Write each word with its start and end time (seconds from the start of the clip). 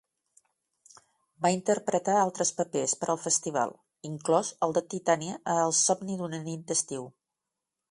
Va 1.45 1.51
interpretar 1.55 2.15
altres 2.21 2.51
papers 2.61 2.95
per 3.03 3.09
al 3.15 3.21
Festival, 3.27 3.75
inclòs 4.11 4.51
el 4.69 4.75
de 4.79 4.85
Titania 4.95 5.39
a 5.57 5.61
"El 5.69 5.77
somni 5.83 6.19
d'una 6.25 6.43
nit 6.49 6.67
d'estiu". 6.73 7.09